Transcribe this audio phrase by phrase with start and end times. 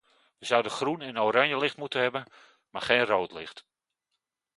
[0.39, 2.25] We zouden groen en oranje licht moeten hebben,
[2.69, 3.65] maar geen rood licht.